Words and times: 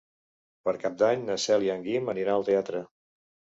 Per 0.67 0.73
Cap 0.83 0.95
d'Any 1.01 1.27
na 1.27 1.37
Cel 1.45 1.67
i 1.67 1.71
en 1.75 1.85
Guim 1.91 2.11
aniran 2.17 2.39
al 2.41 2.49
teatre. 2.51 2.85